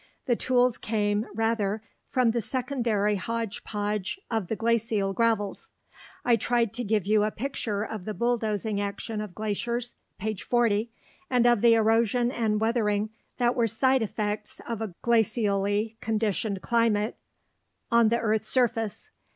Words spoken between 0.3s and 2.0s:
tools came, rather,